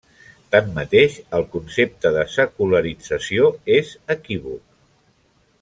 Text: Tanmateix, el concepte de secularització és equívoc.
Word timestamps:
Tanmateix, 0.53 1.17
el 1.39 1.45
concepte 1.57 2.13
de 2.17 2.25
secularització 2.37 3.53
és 3.81 3.93
equívoc. 4.19 4.69